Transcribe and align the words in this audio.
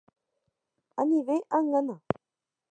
Anive 0.99 1.37
angána 1.57 1.95